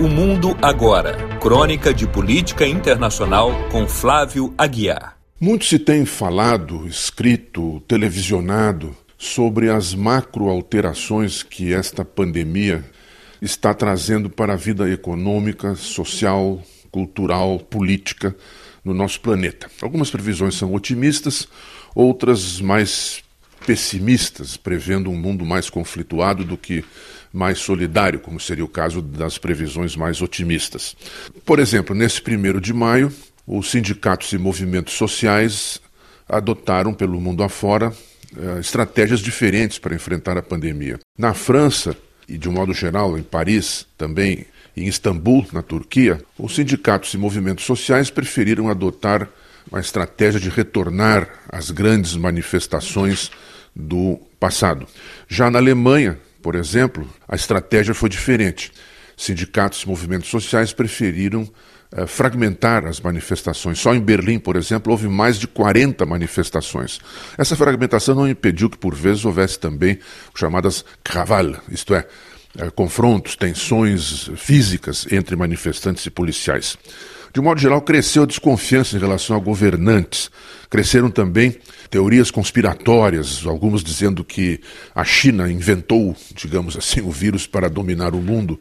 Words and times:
O 0.00 0.06
Mundo 0.06 0.56
Agora. 0.62 1.16
Crônica 1.40 1.92
de 1.92 2.06
Política 2.06 2.64
Internacional 2.64 3.50
com 3.68 3.88
Flávio 3.88 4.54
Aguiar. 4.56 5.18
Muito 5.40 5.64
se 5.64 5.76
tem 5.76 6.06
falado, 6.06 6.86
escrito, 6.86 7.82
televisionado 7.88 8.96
sobre 9.18 9.68
as 9.68 9.96
macroalterações 9.96 11.42
que 11.42 11.74
esta 11.74 12.04
pandemia 12.04 12.84
está 13.42 13.74
trazendo 13.74 14.30
para 14.30 14.52
a 14.52 14.56
vida 14.56 14.88
econômica, 14.88 15.74
social, 15.74 16.62
cultural, 16.92 17.58
política 17.58 18.36
no 18.84 18.94
nosso 18.94 19.20
planeta. 19.20 19.68
Algumas 19.82 20.12
previsões 20.12 20.54
são 20.54 20.74
otimistas, 20.74 21.48
outras 21.92 22.60
mais 22.60 23.24
pessimistas, 23.66 24.56
prevendo 24.56 25.10
um 25.10 25.16
mundo 25.16 25.44
mais 25.44 25.68
conflituado 25.68 26.44
do 26.44 26.56
que 26.56 26.84
mais 27.32 27.58
solidário, 27.58 28.20
como 28.20 28.40
seria 28.40 28.64
o 28.64 28.68
caso 28.68 29.02
das 29.02 29.38
previsões 29.38 29.96
mais 29.96 30.22
otimistas. 30.22 30.96
Por 31.44 31.58
exemplo, 31.58 31.94
nesse 31.94 32.20
primeiro 32.20 32.60
de 32.60 32.72
maio, 32.72 33.12
os 33.46 33.70
sindicatos 33.70 34.32
e 34.32 34.38
movimentos 34.38 34.94
sociais 34.94 35.80
adotaram 36.28 36.92
pelo 36.92 37.20
mundo 37.20 37.42
afora 37.42 37.92
eh, 38.36 38.60
estratégias 38.60 39.20
diferentes 39.20 39.78
para 39.78 39.94
enfrentar 39.94 40.36
a 40.36 40.42
pandemia. 40.42 40.98
Na 41.16 41.32
França, 41.32 41.96
e 42.28 42.36
de 42.36 42.48
um 42.48 42.52
modo 42.52 42.74
geral 42.74 43.16
em 43.16 43.22
Paris, 43.22 43.86
também 43.96 44.44
em 44.76 44.86
Istambul, 44.86 45.46
na 45.52 45.62
Turquia, 45.62 46.22
os 46.38 46.54
sindicatos 46.54 47.14
e 47.14 47.18
movimentos 47.18 47.64
sociais 47.64 48.10
preferiram 48.10 48.68
adotar 48.68 49.28
uma 49.70 49.80
estratégia 49.80 50.38
de 50.38 50.48
retornar 50.48 51.28
às 51.48 51.70
grandes 51.70 52.14
manifestações 52.14 53.30
do 53.74 54.20
passado. 54.38 54.86
Já 55.28 55.50
na 55.50 55.58
Alemanha, 55.58 56.18
por 56.42 56.54
exemplo, 56.54 57.08
a 57.28 57.36
estratégia 57.36 57.94
foi 57.94 58.08
diferente. 58.08 58.72
Sindicatos 59.16 59.82
e 59.82 59.88
movimentos 59.88 60.28
sociais 60.28 60.72
preferiram 60.72 61.50
eh, 61.90 62.06
fragmentar 62.06 62.86
as 62.86 63.00
manifestações. 63.00 63.78
Só 63.78 63.94
em 63.94 64.00
Berlim, 64.00 64.38
por 64.38 64.56
exemplo, 64.56 64.92
houve 64.92 65.08
mais 65.08 65.38
de 65.38 65.46
40 65.46 66.04
manifestações. 66.04 67.00
Essa 67.36 67.56
fragmentação 67.56 68.14
não 68.14 68.28
impediu 68.28 68.68
que, 68.68 68.76
por 68.76 68.94
vezes, 68.94 69.24
houvesse 69.24 69.58
também 69.58 69.98
chamadas 70.34 70.84
Krawall, 71.02 71.56
isto 71.70 71.94
é, 71.94 72.06
eh, 72.58 72.70
confrontos, 72.70 73.36
tensões 73.36 74.30
físicas 74.36 75.06
entre 75.10 75.34
manifestantes 75.34 76.04
e 76.04 76.10
policiais. 76.10 76.76
De 77.32 77.40
modo 77.40 77.60
geral, 77.60 77.82
cresceu 77.82 78.22
a 78.22 78.26
desconfiança 78.26 78.96
em 78.96 79.00
relação 79.00 79.36
a 79.36 79.38
governantes. 79.40 80.30
Cresceram 80.70 81.10
também 81.10 81.56
teorias 81.90 82.30
conspiratórias, 82.30 83.46
algumas 83.46 83.82
dizendo 83.82 84.22
que 84.22 84.60
a 84.94 85.04
China 85.04 85.50
inventou, 85.50 86.14
digamos 86.34 86.76
assim, 86.76 87.00
o 87.00 87.10
vírus 87.10 87.46
para 87.46 87.70
dominar 87.70 88.14
o 88.14 88.20
mundo, 88.20 88.60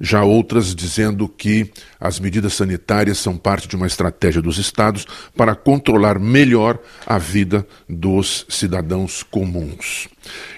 já 0.00 0.22
outras 0.22 0.74
dizendo 0.74 1.28
que 1.28 1.70
as 1.98 2.20
medidas 2.20 2.54
sanitárias 2.54 3.18
são 3.18 3.36
parte 3.36 3.66
de 3.66 3.74
uma 3.74 3.86
estratégia 3.86 4.40
dos 4.40 4.58
estados 4.58 5.06
para 5.36 5.56
controlar 5.56 6.18
melhor 6.18 6.78
a 7.04 7.18
vida 7.18 7.66
dos 7.88 8.46
cidadãos 8.48 9.24
comuns. 9.24 10.08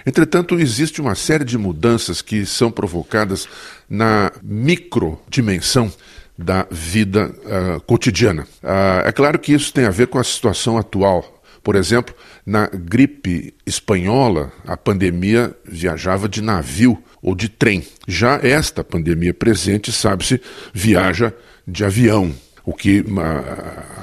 Entretanto, 0.05 0.59
existe 0.59 1.01
uma 1.01 1.15
série 1.15 1.45
de 1.45 1.57
mudanças 1.57 2.21
que 2.21 2.45
são 2.45 2.71
provocadas 2.71 3.47
na 3.89 4.31
microdimensão 4.43 5.91
da 6.41 6.67
vida 6.69 7.29
uh, 7.29 7.81
cotidiana. 7.81 8.43
Uh, 8.63 9.07
é 9.07 9.11
claro 9.11 9.39
que 9.39 9.53
isso 9.53 9.73
tem 9.73 9.85
a 9.85 9.91
ver 9.91 10.07
com 10.07 10.17
a 10.17 10.23
situação 10.23 10.77
atual. 10.77 11.41
Por 11.63 11.75
exemplo, 11.75 12.15
na 12.45 12.67
gripe 12.67 13.53
espanhola, 13.65 14.51
a 14.65 14.75
pandemia 14.75 15.55
viajava 15.63 16.27
de 16.27 16.41
navio 16.41 17.01
ou 17.21 17.35
de 17.35 17.47
trem. 17.47 17.85
Já 18.07 18.39
esta 18.41 18.83
pandemia 18.83 19.33
presente, 19.33 19.91
sabe-se, 19.91 20.41
viaja 20.73 21.31
de 21.67 21.85
avião 21.85 22.33
o 22.65 22.73
que 22.73 23.03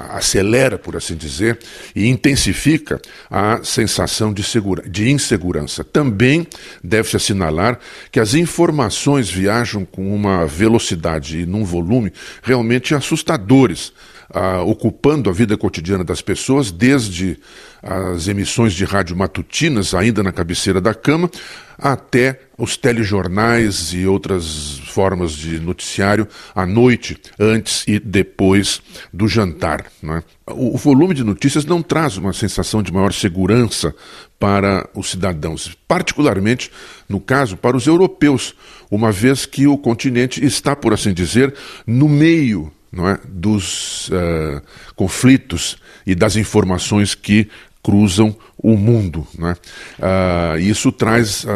acelera, 0.09 0.77
por 0.77 0.95
assim 0.95 1.15
dizer, 1.15 1.59
e 1.95 2.07
intensifica 2.07 3.01
a 3.29 3.61
sensação 3.63 4.33
de, 4.33 4.43
segura, 4.43 4.87
de 4.87 5.09
insegurança. 5.09 5.83
Também 5.83 6.45
deve-se 6.83 7.15
assinalar 7.15 7.79
que 8.11 8.19
as 8.19 8.33
informações 8.33 9.29
viajam 9.29 9.85
com 9.85 10.13
uma 10.13 10.45
velocidade 10.45 11.39
e 11.39 11.45
num 11.45 11.63
volume 11.63 12.11
realmente 12.43 12.93
assustadores 12.93 13.93
ah, 14.31 14.61
ocupando 14.61 15.29
a 15.29 15.33
vida 15.33 15.57
cotidiana 15.57 16.03
das 16.03 16.21
pessoas, 16.21 16.71
desde 16.71 17.39
as 17.81 18.27
emissões 18.27 18.73
de 18.73 18.85
rádio 18.85 19.15
matutinas, 19.15 19.93
ainda 19.93 20.21
na 20.21 20.31
cabeceira 20.31 20.79
da 20.79 20.93
cama, 20.93 21.29
até 21.77 22.41
os 22.57 22.75
telejornais 22.75 23.93
e 23.93 24.05
outras 24.05 24.79
formas 24.85 25.31
de 25.31 25.59
noticiário 25.59 26.27
à 26.53 26.65
noite, 26.65 27.17
antes 27.39 27.85
e 27.87 27.99
depois 27.99 28.81
do 29.13 29.27
jantar. 29.27 29.85
É? 30.03 30.23
O, 30.51 30.75
o 30.75 30.77
volume 30.77 31.13
de 31.13 31.23
notícias 31.23 31.65
não 31.65 31.81
traz 31.81 32.17
uma 32.17 32.33
sensação 32.33 32.83
de 32.83 32.91
maior 32.91 33.13
segurança 33.13 33.95
para 34.37 34.87
os 34.93 35.09
cidadãos, 35.09 35.75
particularmente 35.87 36.69
no 37.07 37.19
caso 37.19 37.57
para 37.57 37.77
os 37.77 37.87
europeus, 37.87 38.53
uma 38.91 39.11
vez 39.11 39.45
que 39.45 39.65
o 39.67 39.77
continente 39.77 40.43
está, 40.45 40.75
por 40.75 40.93
assim 40.93 41.13
dizer, 41.13 41.53
no 41.87 42.07
meio 42.09 42.71
não 42.91 43.07
é, 43.07 43.19
dos 43.27 44.09
uh, 44.09 44.61
conflitos 44.95 45.77
e 46.05 46.15
das 46.15 46.35
informações 46.35 47.13
que 47.13 47.49
cruzam 47.81 48.35
o 48.57 48.75
mundo. 48.75 49.25
Né? 49.37 49.55
Uh, 49.97 50.59
isso 50.59 50.91
traz 50.91 51.43
uh, 51.43 51.49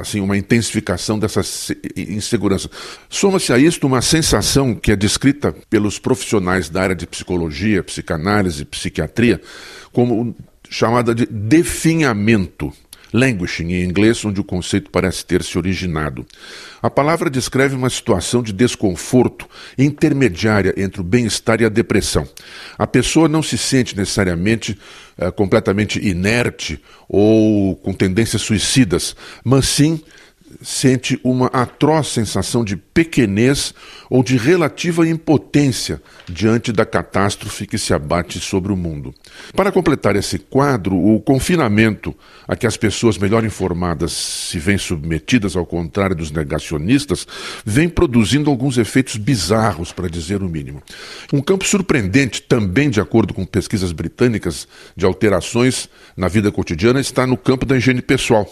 assim 0.00 0.20
uma 0.20 0.36
intensificação 0.36 1.18
dessa 1.18 1.40
insegurança. 1.96 2.70
Soma-se 3.08 3.52
a 3.52 3.58
isto 3.58 3.86
uma 3.86 4.02
sensação 4.02 4.74
que 4.74 4.92
é 4.92 4.96
descrita 4.96 5.54
pelos 5.70 5.98
profissionais 5.98 6.68
da 6.68 6.82
área 6.82 6.94
de 6.94 7.06
psicologia, 7.06 7.82
psicanálise, 7.82 8.64
psiquiatria, 8.64 9.40
como 9.92 10.34
chamada 10.68 11.14
de 11.14 11.26
definhamento 11.26 12.72
languishing 13.12 13.72
em 13.72 13.84
inglês, 13.84 14.24
onde 14.24 14.40
o 14.40 14.44
conceito 14.44 14.90
parece 14.90 15.24
ter 15.24 15.42
se 15.42 15.56
originado. 15.58 16.26
A 16.82 16.88
palavra 16.88 17.28
descreve 17.28 17.74
uma 17.74 17.90
situação 17.90 18.42
de 18.42 18.52
desconforto 18.52 19.46
intermediária 19.76 20.74
entre 20.76 21.00
o 21.00 21.04
bem-estar 21.04 21.60
e 21.60 21.64
a 21.64 21.68
depressão. 21.68 22.26
A 22.78 22.86
pessoa 22.86 23.28
não 23.28 23.42
se 23.42 23.58
sente 23.58 23.96
necessariamente 23.96 24.78
uh, 25.18 25.30
completamente 25.32 25.98
inerte 25.98 26.80
ou 27.08 27.76
com 27.76 27.92
tendências 27.92 28.42
suicidas, 28.42 29.14
mas 29.44 29.66
sim 29.68 30.02
sente 30.62 31.18
uma 31.22 31.46
atroz 31.46 32.08
sensação 32.08 32.64
de 32.64 32.76
pequenez 32.76 33.74
ou 34.08 34.22
de 34.22 34.36
relativa 34.36 35.06
impotência 35.08 36.02
diante 36.28 36.72
da 36.72 36.84
catástrofe 36.84 37.66
que 37.66 37.78
se 37.78 37.94
abate 37.94 38.40
sobre 38.40 38.72
o 38.72 38.76
mundo. 38.76 39.14
Para 39.54 39.72
completar 39.72 40.16
esse 40.16 40.38
quadro, 40.38 40.96
o 40.96 41.20
confinamento 41.20 42.14
a 42.46 42.56
que 42.56 42.66
as 42.66 42.76
pessoas 42.76 43.16
melhor 43.16 43.44
informadas 43.44 44.12
se 44.12 44.58
veem 44.58 44.78
submetidas, 44.78 45.56
ao 45.56 45.64
contrário 45.64 46.16
dos 46.16 46.30
negacionistas, 46.30 47.26
vem 47.64 47.88
produzindo 47.88 48.50
alguns 48.50 48.76
efeitos 48.78 49.16
bizarros, 49.16 49.92
para 49.92 50.08
dizer 50.08 50.42
o 50.42 50.48
mínimo. 50.48 50.82
Um 51.32 51.40
campo 51.40 51.64
surpreendente, 51.64 52.42
também 52.42 52.90
de 52.90 53.00
acordo 53.00 53.32
com 53.32 53.44
pesquisas 53.44 53.92
britânicas, 53.92 54.66
de 54.96 55.06
alterações 55.06 55.88
na 56.16 56.28
vida 56.28 56.50
cotidiana 56.50 57.00
está 57.00 57.26
no 57.26 57.36
campo 57.36 57.64
da 57.64 57.76
higiene 57.76 58.02
pessoal. 58.02 58.48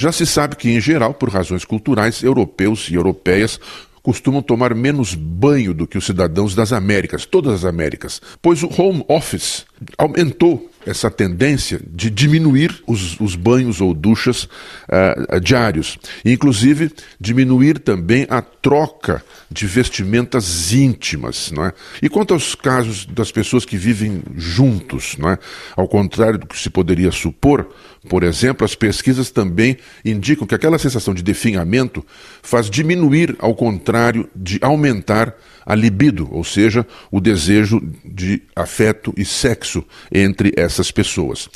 Já 0.00 0.12
se 0.12 0.24
sabe 0.24 0.54
que, 0.54 0.70
em 0.70 0.80
geral, 0.80 1.12
por 1.12 1.28
razões 1.28 1.64
culturais, 1.64 2.22
europeus 2.22 2.88
e 2.88 2.94
europeias 2.94 3.58
costumam 4.00 4.40
tomar 4.40 4.72
menos 4.72 5.12
banho 5.12 5.74
do 5.74 5.88
que 5.88 5.98
os 5.98 6.06
cidadãos 6.06 6.54
das 6.54 6.72
Américas, 6.72 7.26
todas 7.26 7.52
as 7.52 7.64
Américas, 7.64 8.22
pois 8.40 8.62
o 8.62 8.70
home 8.80 9.04
office 9.08 9.66
aumentou 9.98 10.67
essa 10.88 11.10
tendência 11.10 11.80
de 11.86 12.08
diminuir 12.08 12.82
os, 12.86 13.20
os 13.20 13.34
banhos 13.34 13.80
ou 13.80 13.92
duchas 13.92 14.44
uh, 14.44 15.38
diários. 15.42 15.98
Inclusive, 16.24 16.90
diminuir 17.20 17.78
também 17.78 18.26
a 18.30 18.40
troca 18.40 19.22
de 19.50 19.66
vestimentas 19.66 20.72
íntimas. 20.72 21.50
Não 21.52 21.66
é? 21.66 21.72
E 22.02 22.08
quanto 22.08 22.32
aos 22.32 22.54
casos 22.54 23.04
das 23.04 23.30
pessoas 23.30 23.66
que 23.66 23.76
vivem 23.76 24.22
juntos, 24.34 25.16
não 25.18 25.30
é? 25.30 25.38
ao 25.76 25.86
contrário 25.86 26.38
do 26.38 26.46
que 26.46 26.58
se 26.58 26.70
poderia 26.70 27.12
supor, 27.12 27.68
por 28.08 28.22
exemplo, 28.22 28.64
as 28.64 28.74
pesquisas 28.74 29.30
também 29.30 29.76
indicam 30.04 30.46
que 30.46 30.54
aquela 30.54 30.78
sensação 30.78 31.12
de 31.12 31.22
definhamento 31.22 32.04
faz 32.42 32.70
diminuir, 32.70 33.36
ao 33.38 33.54
contrário 33.54 34.28
de 34.34 34.58
aumentar 34.62 35.34
a 35.68 35.74
libido, 35.74 36.26
ou 36.32 36.42
seja, 36.42 36.86
o 37.10 37.20
desejo 37.20 37.82
de 38.02 38.42
afeto 38.56 39.12
e 39.18 39.24
sexo 39.24 39.84
entre 40.10 40.54
essas 40.78 40.90
pessoas. 40.90 41.48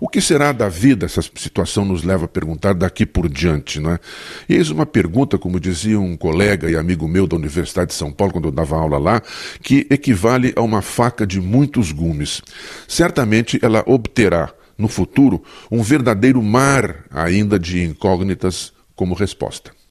O 0.00 0.08
que 0.08 0.20
será 0.20 0.52
da 0.52 0.68
vida? 0.68 1.06
Essa 1.06 1.22
situação 1.22 1.84
nos 1.84 2.02
leva 2.02 2.24
a 2.24 2.28
perguntar 2.28 2.74
daqui 2.74 3.06
por 3.06 3.28
diante, 3.28 3.78
não 3.78 3.92
é? 3.92 3.98
E 4.48 4.54
eis 4.54 4.68
uma 4.68 4.84
pergunta, 4.84 5.38
como 5.38 5.60
dizia 5.60 5.98
um 5.98 6.16
colega 6.16 6.68
e 6.68 6.76
amigo 6.76 7.06
meu 7.06 7.26
da 7.26 7.36
Universidade 7.36 7.88
de 7.88 7.94
São 7.94 8.12
Paulo, 8.12 8.32
quando 8.32 8.48
eu 8.48 8.52
dava 8.52 8.76
aula 8.76 8.98
lá, 8.98 9.22
que 9.62 9.86
equivale 9.88 10.52
a 10.56 10.62
uma 10.62 10.82
faca 10.82 11.26
de 11.26 11.40
muitos 11.40 11.92
gumes. 11.92 12.42
Certamente 12.88 13.58
ela 13.62 13.84
obterá, 13.86 14.52
no 14.76 14.88
futuro, 14.88 15.42
um 15.70 15.82
verdadeiro 15.82 16.42
mar 16.42 17.04
ainda 17.10 17.58
de 17.58 17.84
incógnitas 17.84 18.72
como 18.96 19.14
resposta. 19.14 19.74